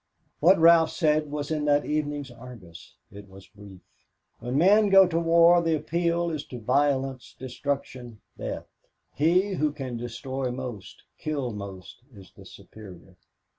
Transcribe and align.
What 0.39 0.57
Ralph 0.57 0.89
said 0.89 1.29
was 1.29 1.51
in 1.51 1.65
that 1.65 1.85
evening's 1.85 2.31
Argus. 2.31 2.95
It 3.11 3.29
was 3.29 3.45
brief. 3.45 3.81
"When 4.39 4.57
men 4.57 4.89
go 4.89 5.05
to 5.05 5.19
war 5.19 5.61
the 5.61 5.75
appeal 5.75 6.31
is 6.31 6.43
to 6.45 6.59
violence, 6.59 7.35
destruction, 7.37 8.19
death. 8.35 8.65
He 9.13 9.53
who 9.53 9.71
can 9.71 9.97
destroy 9.97 10.49
most, 10.49 11.03
kill 11.19 11.51
most, 11.51 11.97
is 12.15 12.31
the 12.35 12.45
superior. 12.47 13.15